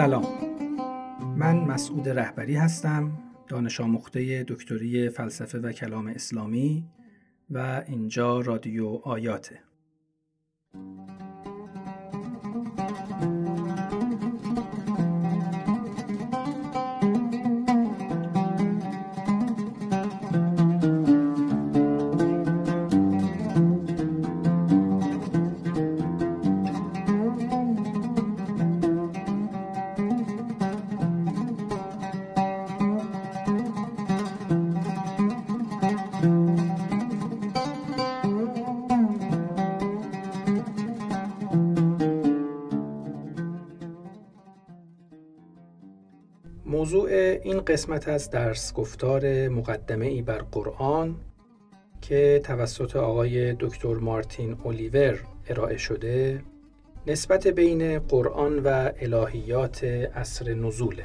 [0.00, 0.24] سلام.
[1.36, 3.12] من مسعود رهبری هستم
[3.48, 6.84] دانش آموخته دکتری فلسفه و کلام اسلامی
[7.50, 9.60] و اینجا رادیو آیاته.
[46.70, 47.10] موضوع
[47.42, 51.16] این قسمت از درس گفتار مقدمه ای بر قرآن
[52.00, 56.42] که توسط آقای دکتر مارتین اولیور ارائه شده
[57.06, 61.04] نسبت بین قرآن و الهیات عصر نزوله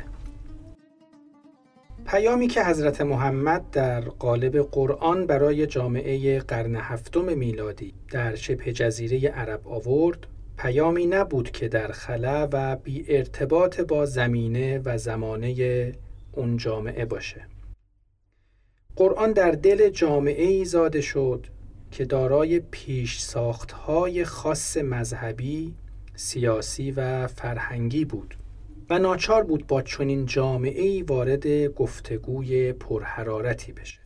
[2.07, 9.29] پیامی که حضرت محمد در قالب قرآن برای جامعه قرن هفتم میلادی در شبه جزیره
[9.29, 10.27] عرب آورد
[10.65, 15.91] پیامی نبود که در خلا و بی ارتباط با زمینه و زمانه
[16.31, 17.47] اون جامعه باشه.
[18.95, 21.47] قرآن در دل جامعه ای زاده شد
[21.91, 25.73] که دارای پیش ساختهای خاص مذهبی،
[26.15, 28.35] سیاسی و فرهنگی بود
[28.89, 33.99] و ناچار بود با چنین جامعه ای وارد گفتگوی پرحرارتی بشه.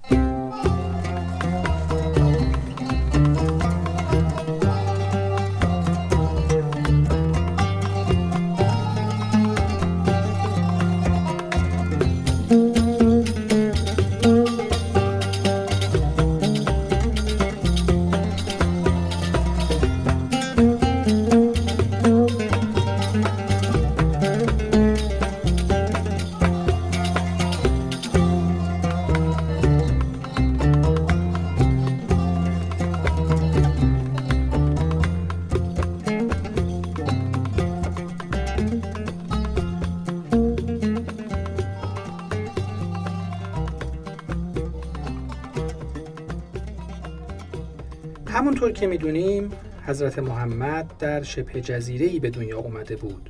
[48.79, 49.51] که می‌دونیم
[49.85, 53.29] حضرت محمد در شبه جزیره به دنیا اومده بود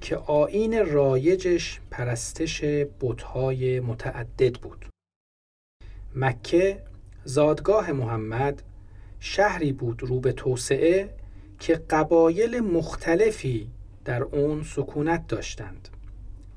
[0.00, 2.64] که آین رایجش پرستش
[3.00, 4.86] بتهای متعدد بود.
[6.16, 6.82] مکه
[7.24, 8.62] زادگاه محمد
[9.20, 11.14] شهری بود رو به توسعه
[11.58, 13.68] که قبایل مختلفی
[14.04, 15.88] در اون سکونت داشتند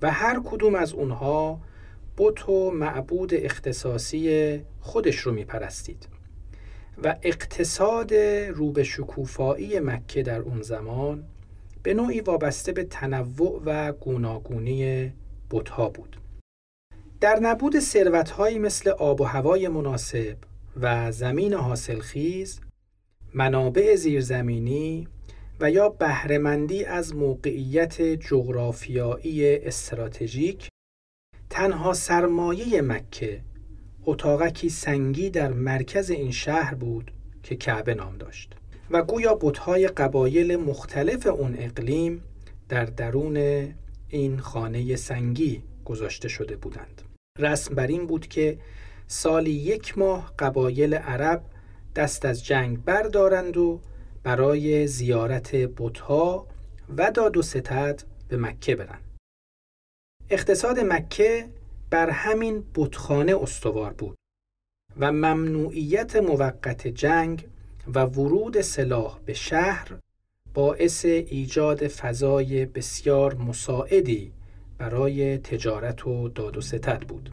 [0.02, 1.60] و هر کدوم از اونها
[2.18, 6.11] بت و معبود اختصاصی خودش رو میپرستید.
[7.04, 8.14] و اقتصاد
[8.54, 11.24] رو به شکوفایی مکه در اون زمان
[11.84, 15.14] به نوعی وابسته به تنوع و گوناگونی
[15.52, 16.18] بتها بود.
[17.22, 20.38] در نبود ثروتهایی مثل آب و هوای مناسب
[20.82, 22.60] و زمین حاصلخیز،
[23.34, 25.08] منابع زیرزمینی
[25.60, 30.70] و یا بهرهمندی از موقعیت جغرافیایی استراتژیک
[31.50, 33.42] تنها سرمایه مکه
[34.06, 37.12] اتاقکی سنگی در مرکز این شهر بود
[37.44, 38.54] که کعبه نام داشت.
[38.92, 42.24] و گویا بتهای قبایل مختلف اون اقلیم
[42.70, 43.68] در درون
[44.08, 47.02] این خانه سنگی گذاشته شده بودند.
[47.40, 48.58] رسم بر این بود که
[49.08, 51.44] سالی یک ماه قبایل عرب
[51.96, 53.82] دست از جنگ بردارند و
[54.24, 56.48] برای زیارت بتها
[56.98, 59.04] و داد و ستد به مکه برند
[60.30, 61.50] اقتصاد مکه
[61.92, 64.18] بر همین بتخانه استوار بود
[65.00, 67.48] و ممنوعیت موقت جنگ
[67.94, 69.88] و ورود سلاح به شهر
[70.54, 74.32] باعث ایجاد فضای بسیار مساعدی
[74.78, 77.30] برای تجارت و داد و ستد بود.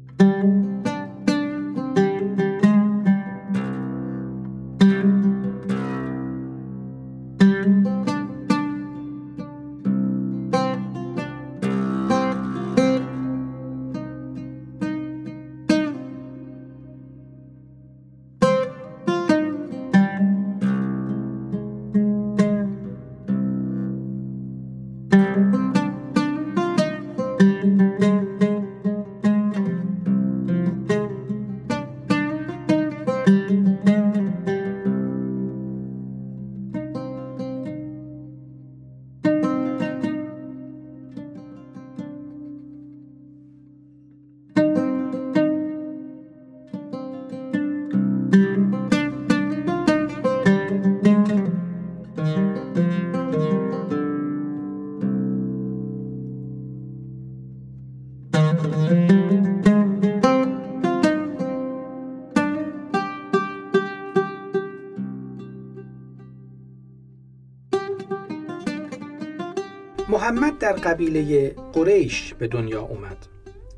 [70.11, 73.27] محمد در قبیله قریش به دنیا اومد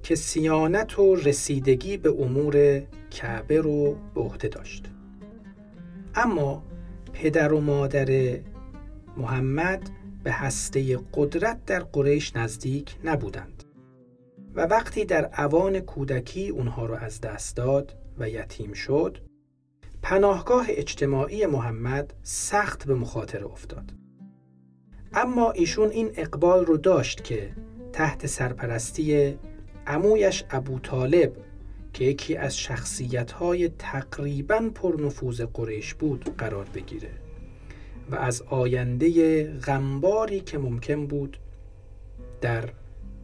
[0.03, 4.87] که سیانت و رسیدگی به امور کعبه رو به عهده داشت.
[6.15, 6.63] اما
[7.13, 8.39] پدر و مادر
[9.17, 9.91] محمد
[10.25, 13.65] به هسته قدرت در قریش نزدیک نبودند
[14.55, 19.19] و وقتی در اوان کودکی اونها رو از دست داد و یتیم شد
[20.03, 24.00] پناهگاه اجتماعی محمد سخت به مخاطره افتاد.
[25.15, 27.53] اما ایشون این اقبال رو داشت که
[27.93, 29.39] تحت سرپرستی
[29.87, 31.33] عمویش ابو طالب
[31.93, 37.11] که یکی از شخصیت‌های تقریباً پرنفوذ قریش بود قرار بگیره.
[38.11, 41.37] و از آینده غمباری که ممکن بود
[42.41, 42.65] در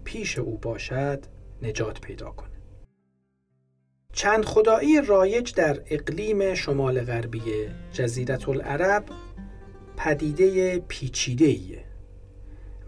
[0.04, 1.24] پیش او باشد
[1.62, 2.50] نجات پیدا کنه.
[4.12, 7.42] چند خدایی رایج در اقلیم شمال غربی
[7.92, 9.04] جزیرت العرب
[9.96, 11.84] پدیده پیچیده ایه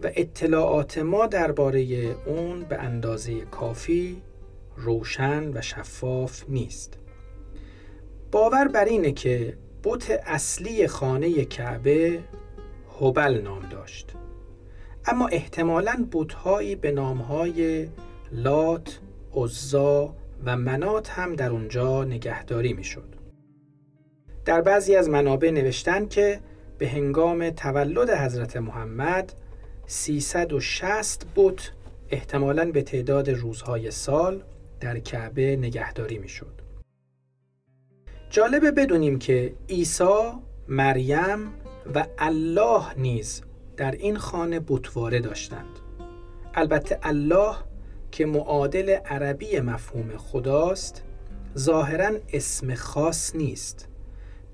[0.03, 1.81] و اطلاعات ما درباره
[2.25, 4.21] اون به اندازه کافی
[4.77, 6.97] روشن و شفاف نیست
[8.31, 12.19] باور بر اینه که بت اصلی خانه کعبه
[13.01, 14.13] هبل نام داشت
[15.05, 17.87] اما احتمالاً بتهایی به نامهای
[18.31, 18.99] لات،
[19.33, 20.15] عزا
[20.45, 23.15] و منات هم در اونجا نگهداری می‌شد.
[24.45, 26.39] در بعضی از منابع نوشتن که
[26.79, 29.33] به هنگام تولد حضرت محمد
[29.85, 31.71] 360 بت
[32.09, 34.43] احتمالاً به تعداد روزهای سال
[34.79, 36.61] در کعبه نگهداری می‌شد.
[38.29, 40.31] جالبه بدونیم که عیسی،
[40.67, 41.53] مریم
[41.95, 43.41] و الله نیز
[43.77, 45.79] در این خانه بتواره داشتند.
[46.53, 47.55] البته الله
[48.11, 51.03] که معادل عربی مفهوم خداست
[51.57, 53.87] ظاهرا اسم خاص نیست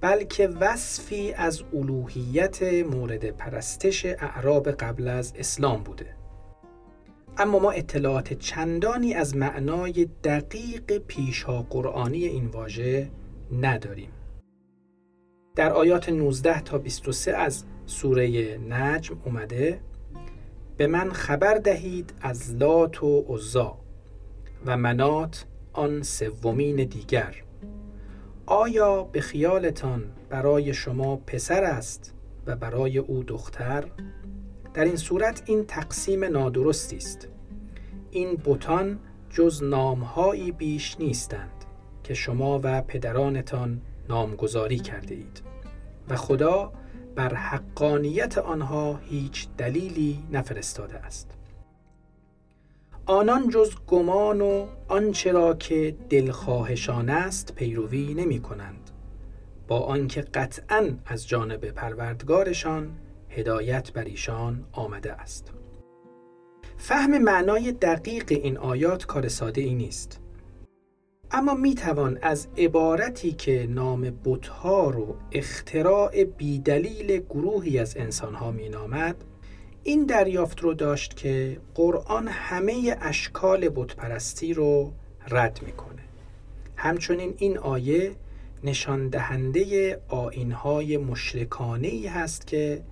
[0.05, 6.05] بلکه وصفی از الوهیت مورد پرستش اعراب قبل از اسلام بوده.
[7.37, 13.09] اما ما اطلاعات چندانی از معنای دقیق پیشها قرآنی این واژه
[13.61, 14.09] نداریم.
[15.55, 19.79] در آیات 19 تا 23 از سوره نجم اومده
[20.77, 23.77] به من خبر دهید از لات و عزا
[24.65, 27.44] و منات آن سومین دیگر.
[28.47, 32.13] آیا به خیالتان برای شما پسر است
[32.45, 33.85] و برای او دختر؟
[34.73, 37.27] در این صورت این تقسیم نادرستی است.
[38.11, 38.99] این بوتان
[39.29, 41.65] جز نامهایی بیش نیستند
[42.03, 45.41] که شما و پدرانتان نامگذاری کرده اید
[46.09, 46.71] و خدا
[47.15, 51.31] بر حقانیت آنها هیچ دلیلی نفرستاده است.
[53.07, 58.91] آنان جز گمان و آنچه را که دلخواهشان است پیروی نمی کنند.
[59.67, 62.91] با آنکه قطعا از جانب پروردگارشان
[63.29, 65.51] هدایت بر ایشان آمده است.
[66.77, 70.21] فهم معنای دقیق این آیات کار ساده ای نیست.
[71.31, 78.69] اما می توان از عبارتی که نام بتها رو اختراع بیدلیل گروهی از انسانها می
[78.69, 79.15] نامد
[79.87, 84.91] این دریافت رو داشت که قرآن همه اشکال بتپرستی رو
[85.27, 86.01] رد می‌کنه.
[86.75, 88.15] همچنین این آیه
[88.63, 92.83] نشان دهنده آینهای مشرکانه ای هست که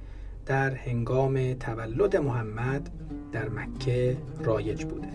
[0.45, 2.89] در هنگام تولد محمد
[3.31, 5.09] در مکه رایج بوده.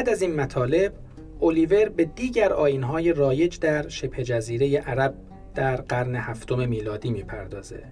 [0.00, 0.92] بعد از این مطالب
[1.40, 5.14] اولیور به دیگر آینهای رایج در شبه جزیره عرب
[5.54, 7.82] در قرن هفتم میلادی می‌پردازه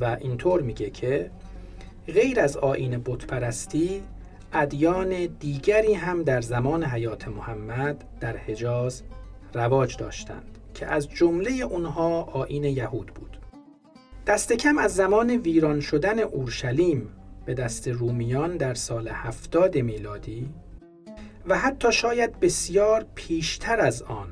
[0.00, 1.30] و اینطور میگه که
[2.06, 4.02] غیر از آین بتپرستی
[4.52, 9.02] ادیان دیگری هم در زمان حیات محمد در حجاز
[9.54, 13.38] رواج داشتند که از جمله اونها آین یهود بود.
[14.26, 17.08] دست کم از زمان ویران شدن اورشلیم
[17.44, 20.48] به دست رومیان در سال هفتاد میلادی
[21.50, 24.28] و حتی شاید بسیار پیشتر از آن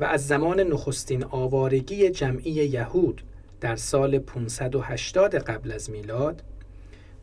[0.00, 3.22] و از زمان نخستین آوارگی جمعی یهود
[3.60, 6.42] در سال 580 قبل از میلاد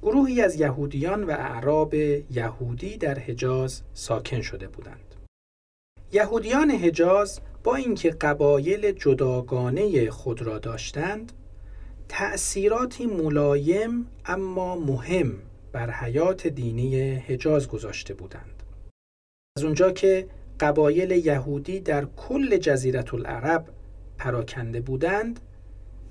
[0.01, 5.15] گروهی از یهودیان و اعراب یهودی در حجاز ساکن شده بودند.
[6.12, 11.32] یهودیان حجاز با اینکه قبایل جداگانه خود را داشتند
[12.10, 15.34] تأثیراتی ملایم اما مهم
[15.72, 18.57] بر حیات دینی حجاز گذاشته بودند
[19.58, 20.28] از اونجا که
[20.60, 23.66] قبایل یهودی در کل جزیرت العرب
[24.18, 25.40] پراکنده بودند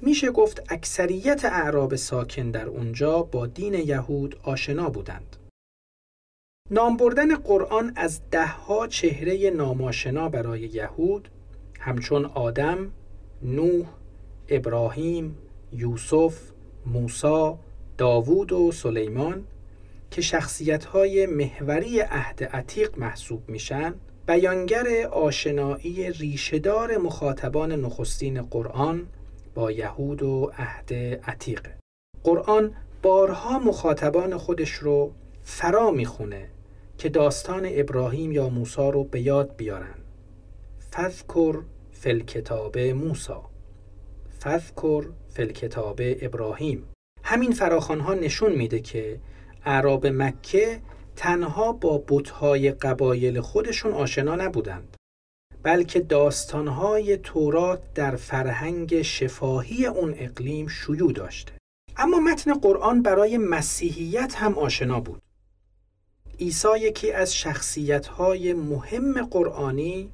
[0.03, 5.37] میشه گفت اکثریت اعراب ساکن در اونجا با دین یهود آشنا بودند.
[6.71, 11.29] نام بردن قرآن از دهها چهره ناماشنا برای یهود
[11.81, 12.91] همچون آدم،
[13.43, 13.87] نوح،
[14.49, 15.39] ابراهیم،
[15.73, 16.39] یوسف،
[16.87, 17.59] موسا،
[17.99, 19.45] داوود و سلیمان
[20.17, 23.95] که شخصیت‌های محوری عهد عتیق محسوب میشن
[24.27, 29.07] بیانگر آشنایی ریشهدار مخاطبان نخستین قرآن
[29.55, 30.95] با یهود و عهد
[31.25, 31.67] عتیق.
[32.25, 35.13] قرآن بارها مخاطبان خودش رو
[35.45, 36.49] فرا می‌خونه
[36.99, 39.95] که داستان ابراهیم یا موسی رو به یاد بیارن.
[40.93, 41.59] فذکر
[41.93, 43.33] فل کتاب موسی.
[44.41, 46.85] فذکر فل کتاب ابراهیم.
[47.23, 49.19] همین فراخانها نشون میده که
[49.67, 50.81] اعراب مکه
[51.17, 54.97] تنها با بتهای قبایل خودشون آشنا نبودند
[55.63, 61.53] بلکه داستانهای تورات در فرهنگ شفاهی اون اقلیم شیوع داشته.
[61.97, 65.23] اما متن قرآن برای مسیحیت هم آشنا بود.
[66.41, 70.11] عیسی یکی از شخصیتهای مهم قرآنی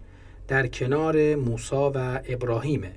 [0.48, 2.94] در کنار موسی و ابراهیمه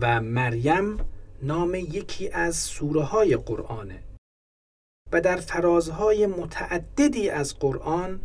[0.00, 0.96] و مریم
[1.42, 4.11] نام یکی از سوره های قرآنه.
[5.12, 8.20] و در فرازهای متعددی از قرآن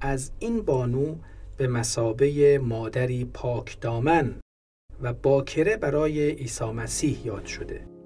[0.00, 1.14] از این بانو
[1.56, 4.34] به مسابه مادری پاک دامن
[5.02, 7.97] و باکره برای عیسی مسیح یاد شده.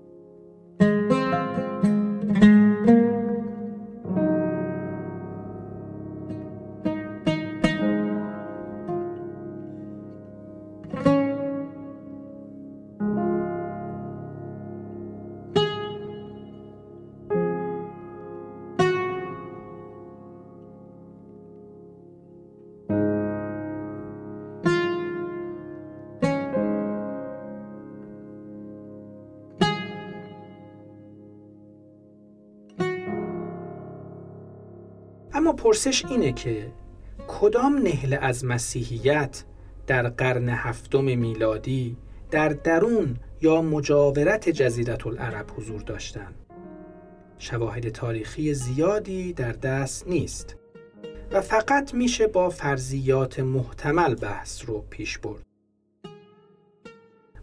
[35.73, 36.73] پرسش اینه که
[37.29, 39.45] کدام نهله از مسیحیت
[39.87, 41.97] در قرن هفتم میلادی
[42.31, 46.35] در درون یا مجاورت جزیرت العرب حضور داشتند؟
[47.38, 50.57] شواهد تاریخی زیادی در دست نیست
[51.31, 55.43] و فقط میشه با فرضیات محتمل بحث رو پیش برد.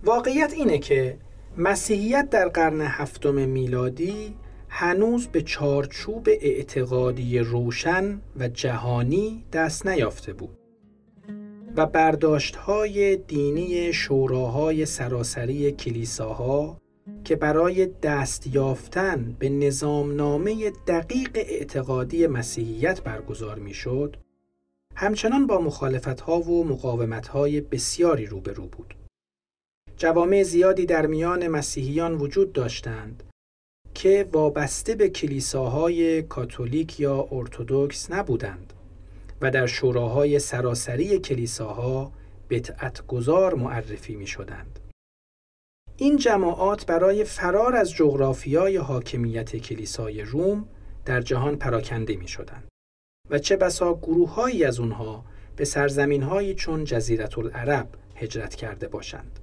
[0.03, 1.17] واقعیت اینه که
[1.57, 4.35] مسیحیت در قرن هفتم میلادی
[4.69, 10.57] هنوز به چارچوب اعتقادی روشن و جهانی دست نیافته بود
[11.75, 16.81] و برداشت های دینی شوراهای سراسری کلیساها
[17.23, 24.17] که برای دست یافتن به نظامنامه دقیق اعتقادی مسیحیت برگزار می‌شد
[24.95, 28.95] همچنان با مخالفت ها و مقاومت های بسیاری روبرو بود.
[29.97, 33.23] جوامع زیادی در میان مسیحیان وجود داشتند
[33.99, 38.73] که وابسته به کلیساهای کاتولیک یا ارتودکس نبودند
[39.41, 42.11] و در شوراهای سراسری کلیساها
[42.49, 44.79] بتعت گذار معرفی می شدند.
[45.97, 50.67] این جماعات برای فرار از جغرافیای حاکمیت کلیسای روم
[51.05, 52.67] در جهان پراکنده می شدند
[53.29, 55.25] و چه بسا گروههایی از اونها
[55.55, 59.39] به سرزمین چون جزیرت العرب هجرت کرده باشند.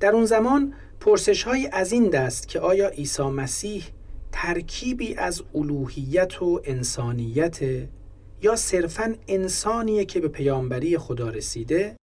[0.00, 3.84] در اون زمان پرسش های از این دست که آیا عیسی مسیح
[4.32, 7.60] ترکیبی از الوهیت و انسانیت
[8.42, 11.96] یا صرفا انسانیه که به پیامبری خدا رسیده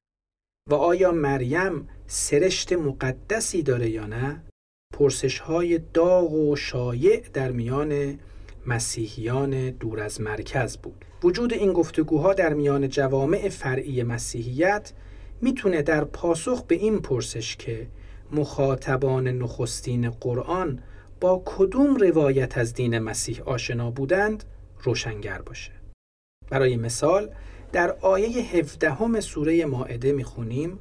[0.70, 4.42] و آیا مریم سرشت مقدسی داره یا نه
[4.94, 8.18] پرسش های داغ و شایع در میان
[8.66, 11.04] مسیحیان دور از مرکز بود.
[11.22, 14.92] وجود این گفتگوها در میان جوامع فرعی مسیحیت
[15.40, 17.86] می‌تونه در پاسخ به این پرسش که
[18.32, 20.82] مخاطبان نخستین قرآن
[21.20, 24.44] با کدوم روایت از دین مسیح آشنا بودند
[24.82, 25.72] روشنگر باشه.
[26.50, 27.30] برای مثال
[27.72, 30.78] در آیه 17 سوره ماعده می‌خونیم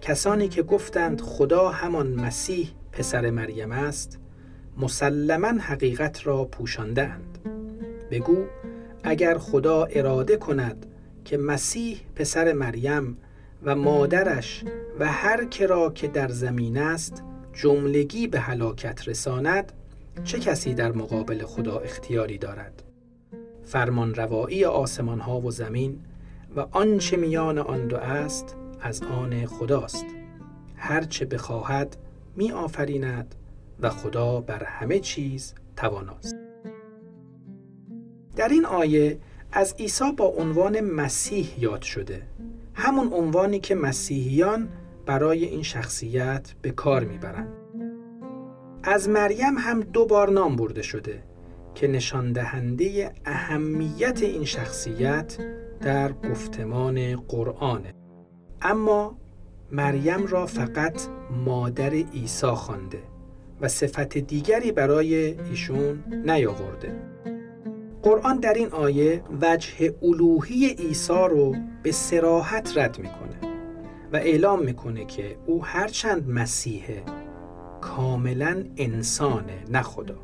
[0.00, 4.18] کسانی که گفتند خدا همان مسیح پسر مریم است
[4.76, 7.38] مسلما حقیقت را پوشاندند
[8.10, 8.44] بگو
[9.02, 10.86] اگر خدا اراده کند
[11.24, 13.18] که مسیح پسر مریم
[13.62, 14.64] و مادرش
[14.98, 17.22] و هر کرا که در زمین است
[17.52, 19.72] جملگی به هلاکت رساند
[20.24, 22.82] چه کسی در مقابل خدا اختیاری دارد؟
[23.64, 26.00] فرمان روایی آسمان ها و زمین
[26.56, 30.06] و آنچه میان آن دو است از آن خداست.
[30.76, 31.96] هرچه بخواهد
[32.36, 33.34] می آفریند
[33.80, 36.36] و خدا بر همه چیز تواناست.
[38.36, 39.18] در این آیه
[39.52, 42.22] از عیسی با عنوان مسیح یاد شده.
[42.78, 44.68] همون عنوانی که مسیحیان
[45.06, 47.48] برای این شخصیت به کار می‌برند.
[48.82, 51.22] از مریم هم دو بار نام برده شده
[51.74, 55.36] که نشان دهنده اهمیت این شخصیت
[55.80, 57.94] در گفتمان قرآنه.
[58.62, 59.18] اما
[59.72, 61.02] مریم را فقط
[61.44, 63.02] مادر عیسی خوانده
[63.60, 65.14] و صفت دیگری برای
[65.50, 66.92] ایشون نیاورده.
[68.02, 73.52] قرآن در این آیه وجه الوهی عیسی رو به سراحت رد می‌کنه
[74.12, 77.02] و اعلام می‌کنه که او هرچند مسیحه
[77.80, 80.16] کاملا انسانه نه خدا.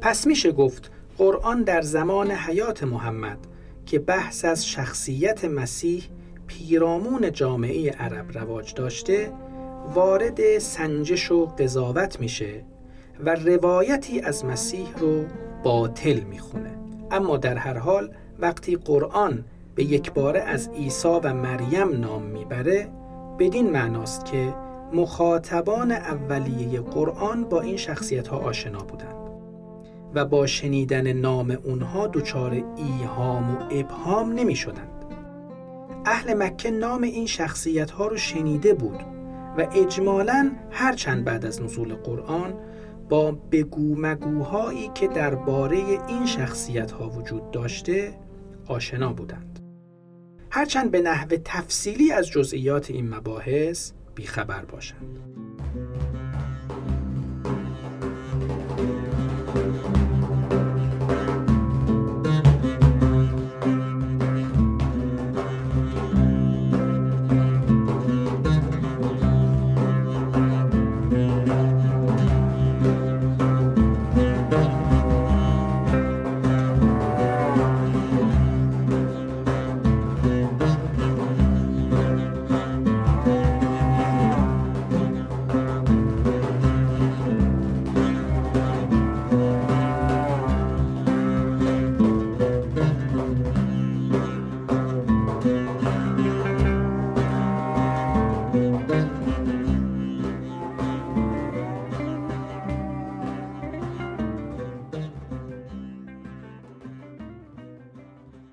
[0.00, 3.38] پس میشه گفت قرآن در زمان حیات محمد
[3.86, 6.04] که بحث از شخصیت مسیح
[6.46, 9.32] پیرامون جامعه عرب رواج داشته
[9.94, 12.64] وارد سنجش و قضاوت میشه
[13.24, 15.24] و روایتی از مسیح رو
[15.64, 16.81] باطل می‌خونه.
[17.12, 22.88] اما در هر حال وقتی قرآن به یک باره از عیسی و مریم نام می‌بره
[23.38, 24.54] بدین معناست که
[24.92, 29.22] مخاطبان اولیه قرآن با این شخصیت ها آشنا بودند
[30.14, 34.88] و با شنیدن نام اونها دچار ایهام و ابهام نمی شدند.
[36.04, 39.00] اهل مکه نام این شخصیت ها رو شنیده بود
[39.58, 42.54] و اجمالا هرچند بعد از نزول قرآن
[43.12, 45.76] با بگو مگوهایی که درباره
[46.08, 48.14] این شخصیت ها وجود داشته
[48.66, 49.60] آشنا بودند.
[50.50, 55.18] هرچند به نحو تفصیلی از جزئیات این مباحث بیخبر باشند.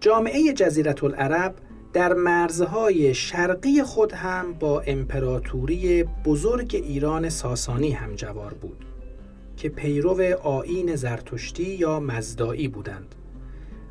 [0.10, 1.56] جامعه جزیرت العرب
[1.94, 8.86] در مرزهای شرقی خود هم با امپراتوری بزرگ ایران ساسانی همجوار بود
[9.58, 13.16] که پیرو آین زرتشتی یا مزدایی بودند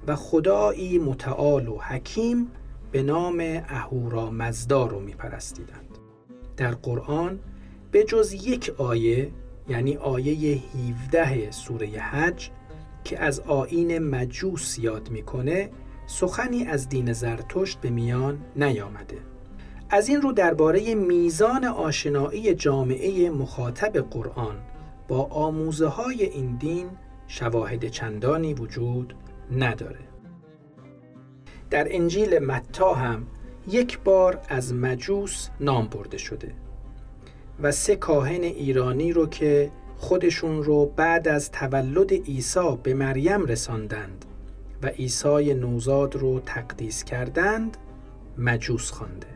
[0.07, 2.51] و خدایی متعال و حکیم
[2.93, 5.99] به نام اهورا مزدا رو میپرستیدند.
[6.57, 7.39] در قرآن
[7.91, 9.31] به جز یک آیه
[9.69, 10.63] یعنی آیه
[11.09, 12.51] 17 سوره حج
[13.05, 15.71] که از آین مجوس یاد می‌کنه
[16.11, 19.19] سخنی از دین زرتشت به میان نیامده.
[19.91, 24.57] از این رو درباره میزان آشنایی جامعه مخاطب قرآن
[25.09, 26.87] با آموزه های این دین
[27.27, 29.15] شواهد چندانی وجود
[29.53, 29.99] نداره.
[31.71, 33.27] در انجیل متا هم
[33.69, 36.55] یک بار از مجوس نام برده شده
[37.61, 44.25] و سه کاهن ایرانی رو که خودشون رو بعد از تولد عیسی به مریم رساندند
[44.83, 47.77] و عیسی نوزاد رو تقدیس کردند
[48.39, 49.27] مجوس خوانده.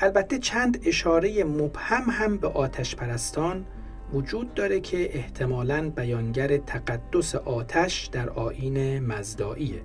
[0.00, 3.66] البته چند اشاره مبهم هم به آتش پرستان
[4.12, 9.80] وجود داره که احتمالاً بیانگر تقدس آتش در آین مزدائیه.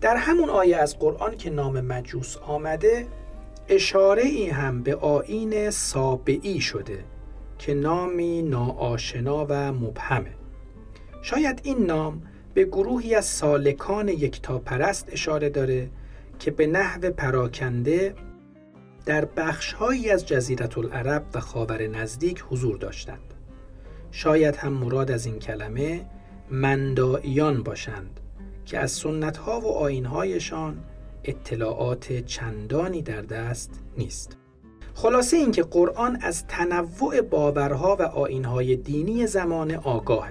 [0.00, 3.06] در همون آیه از قرآن که نام مجوس آمده
[3.68, 7.04] اشاره ای هم به آین سابعی شده
[7.58, 10.34] که نامی ناآشنا و مبهمه.
[11.22, 12.22] شاید این نام
[12.58, 15.90] به گروهی از سالکان یکتاپرست اشاره داره
[16.38, 18.14] که به نحو پراکنده
[19.06, 23.34] در بخشهایی از جزیرت العرب و خاور نزدیک حضور داشتند.
[24.10, 26.06] شاید هم مراد از این کلمه
[26.50, 28.20] مندائیان باشند
[28.64, 30.78] که از سنتها و آینهایشان
[31.24, 34.36] اطلاعات چندانی در دست نیست.
[34.94, 40.28] خلاصه اینکه قرآن از تنوع باورها و آینهای دینی زمان آگاه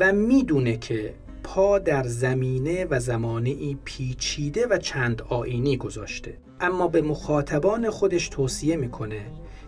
[0.00, 1.14] و می‌دونه که
[1.46, 6.38] پا در زمینه و زمانه ای پیچیده و چند آینی گذاشته.
[6.60, 9.26] اما به مخاطبان خودش توصیه می‌کنه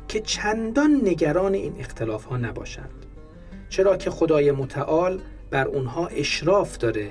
[0.08, 3.06] که چندان نگران این اختلاف ها نباشند.
[3.68, 7.08] چرا که خدای متعال بر اونها اشراف داره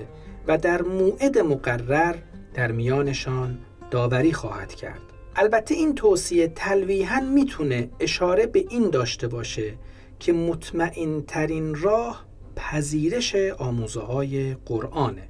[0.47, 2.15] و در موعد مقرر
[2.53, 3.58] در میانشان
[3.91, 5.01] داوری خواهد کرد.
[5.36, 9.73] البته این توصیه تلویحا می‌تونه اشاره به این داشته باشه
[10.19, 12.27] که مطمئن ترین راه
[12.58, 15.28] پذیرش آموزه های قرآنه.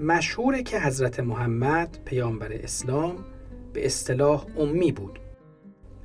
[0.00, 3.24] مشهوره که حضرت محمد پیامبر اسلام
[3.72, 5.18] به اصطلاح امی بود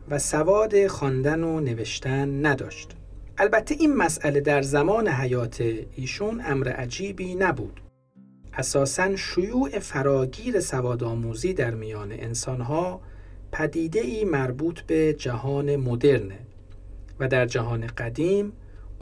[0.09, 2.91] و سواد خواندن و نوشتن نداشت.
[3.37, 5.61] البته این مسئله در زمان حیات
[5.95, 7.81] ایشون امر عجیبی نبود.
[8.53, 13.01] اساسا شیوع فراگیر سواد آموزی در میان انسانها
[13.51, 16.39] پدیده ای مربوط به جهان مدرنه
[17.19, 18.53] و در جهان قدیم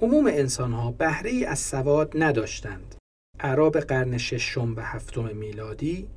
[0.01, 2.95] عموم انسانها بهره از سواد نداشتند.
[3.39, 6.07] عرب قرن ششم و هفتم میلادی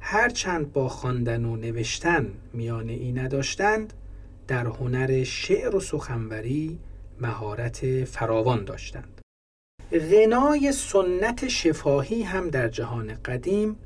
[0.00, 3.92] هرچند با خواندن و نوشتن میانه ای نداشتند
[4.48, 6.78] در هنر شعر و سخنوری
[7.20, 9.20] مهارت فراوان داشتند.
[9.92, 13.76] غنای سنت شفاهی هم در جهان قدیم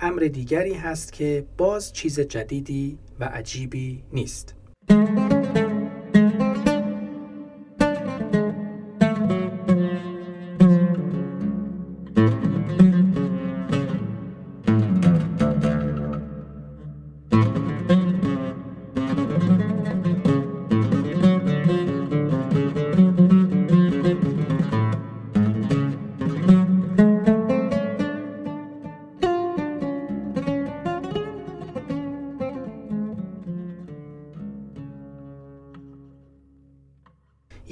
[0.00, 4.54] امر دیگری هست که باز چیز جدیدی و عجیبی نیست.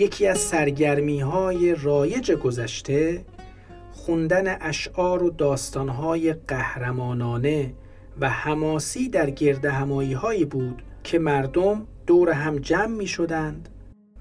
[0.07, 3.25] یکی از سرگرمی های رایج گذشته
[3.93, 7.75] خوندن اشعار و داستانهای قهرمانانه
[8.21, 13.69] و حماسی در گرد همایی هایی بود که مردم دور هم جمع می شدند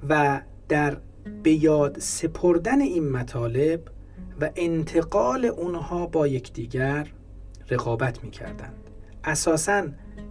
[0.10, 0.98] و در
[1.44, 3.82] به یاد سپردن این مطالب
[4.42, 7.08] و انتقال اونها با یکدیگر
[7.70, 8.90] رقابت می کردند
[9.24, 9.84] اساساً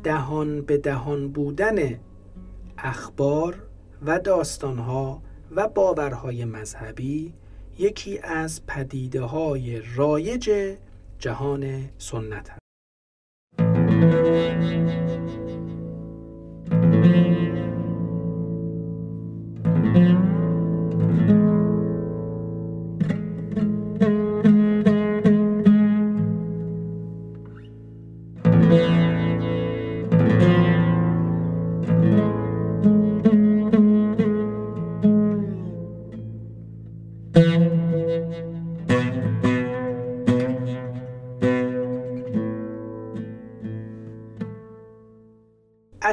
[0.03, 1.99] دهان به دهان بودن
[2.79, 3.62] اخبار
[4.07, 5.24] و داستانها
[5.57, 7.35] و باورهای مذهبی
[7.79, 10.77] یکی از پدیده های رایج
[11.19, 12.64] جهان سنت هست.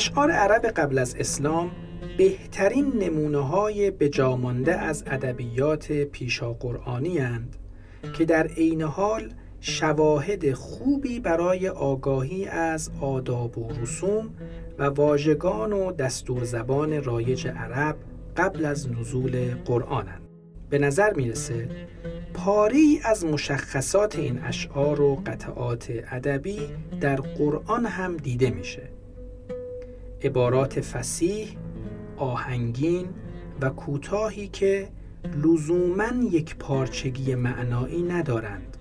[0.01, 1.71] اشعار عرب قبل از اسلام
[2.17, 7.55] بهترین نمونه های بجامانده از ادبیات پیشا قرآنی هند
[8.17, 14.29] که در عین حال شواهد خوبی برای آگاهی از آداب و رسوم
[14.79, 17.95] و واژگان و دستور زبان رایج عرب
[18.37, 20.21] قبل از نزول قرآنند.
[20.69, 21.69] به نظر می‌رسه
[22.33, 26.59] پاری از مشخصات این اشعار و قطعات ادبی
[27.01, 29.00] در قرآن هم دیده میشه
[30.23, 31.57] عبارات فسیح،
[32.17, 33.09] آهنگین
[33.61, 34.89] و کوتاهی که
[35.43, 38.77] لزوما یک پارچگی معنایی ندارند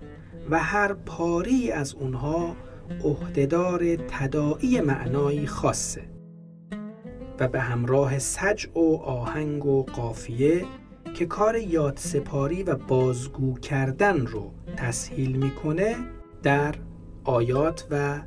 [0.51, 2.57] و هر پاری از اونها
[3.05, 6.03] عهدهدار تداعی معنایی خاصه
[7.41, 10.65] و به همراه سجع و آهنگ و قافیه
[11.15, 15.97] که کار یاد سپاری و بازگو کردن رو تسهیل می‌کنه
[16.43, 16.75] در
[17.25, 18.19] آیات و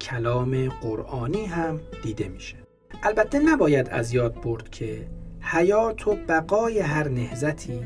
[0.00, 2.56] کلام قرآنی هم دیده میشه.
[3.02, 5.06] البته نباید از یاد برد که
[5.40, 7.80] حیات و بقای هر نهزتی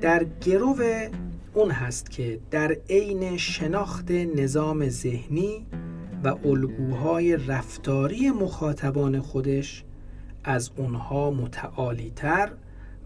[0.00, 0.76] در گرو
[1.54, 5.66] اون هست که در عین شناخت نظام ذهنی
[6.24, 9.84] و الگوهای رفتاری مخاطبان خودش
[10.44, 12.52] از اونها متعالیتر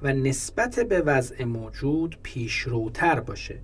[0.02, 3.58] و نسبت به وضع موجود پیشروتر باشه.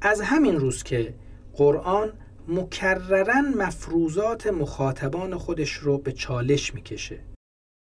[0.00, 1.14] از همین روز که
[1.54, 2.12] قرآن
[2.50, 7.20] مکررن مفروضات مخاطبان خودش رو به چالش می‌کشه.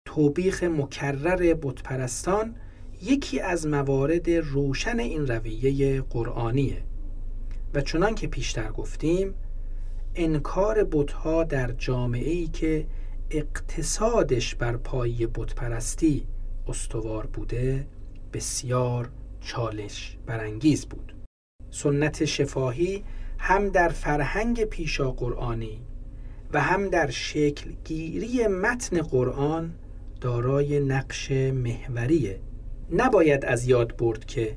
[0.06, 2.56] توبیخ مکرر بتپرستان
[3.02, 6.82] یکی از موارد روشن این رویه قرآنیه.
[7.74, 9.34] و چنان که پیشتر گفتیم
[10.14, 12.86] انکار بتها در جامعه ای که
[13.30, 16.26] اقتصادش بر پای بتپرستی
[16.66, 17.86] استوار بوده
[18.32, 21.14] بسیار چالش برانگیز بود.
[21.70, 23.04] سنت شفاهی
[23.38, 25.80] هم در فرهنگ پیشا قرآنی
[26.52, 29.74] و هم در شکل گیری متن قرآن
[30.20, 32.40] دارای نقش محوریه.
[32.92, 34.56] نباید از یاد برد که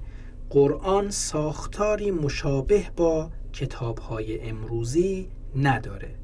[0.49, 6.15] قرآن ساختاری مشابه با کتابهای امروزی نداره.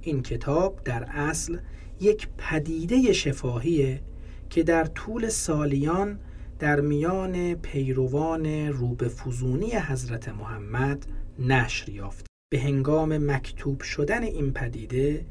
[0.00, 1.58] این کتاب در اصل
[2.00, 4.00] یک پدیده شفاهیه
[4.50, 6.18] که در طول سالیان
[6.58, 11.06] در میان پیروان روبه فزونی حضرت محمد
[11.38, 12.26] نشر یافت.
[12.52, 15.26] به هنگام مکتوب شدن این پدیده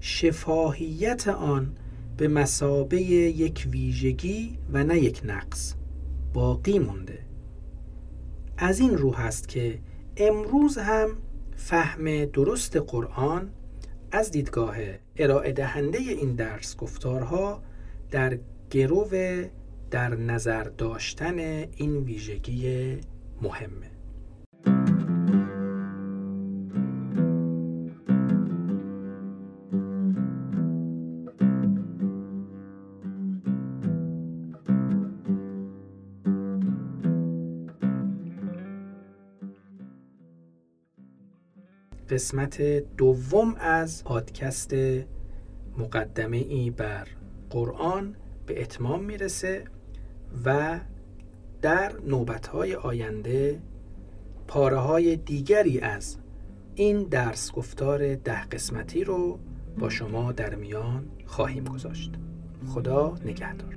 [0.00, 1.76] شفاهیت آن
[2.16, 5.74] به مسابه یک ویژگی و نه یک نقص
[6.32, 7.18] باقی مونده
[8.56, 9.78] از این رو هست که
[10.16, 11.08] امروز هم
[11.56, 13.50] فهم درست قرآن
[14.12, 14.76] از دیدگاه
[15.16, 17.62] ارائه دهنده این درس گفتارها
[18.10, 18.38] در
[18.70, 19.08] گرو
[19.90, 22.96] در نظر داشتن این ویژگی
[23.42, 23.90] مهمه.
[42.10, 42.62] قسمت
[42.96, 44.74] دوم از پادکست
[45.78, 47.08] مقدمه ای بر
[47.50, 49.64] قرآن به اتمام می‌رسه.
[50.44, 50.80] و
[51.62, 53.60] در نوبتهای آینده
[54.48, 56.16] پاره های دیگری از
[56.74, 59.38] این درس گفتار ده قسمتی رو
[59.78, 62.12] با شما در میان خواهیم گذاشت.
[62.66, 63.76] خدا نگهدار.